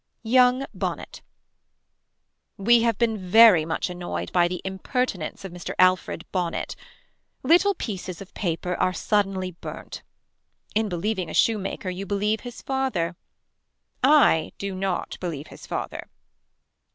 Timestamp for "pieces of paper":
7.75-8.73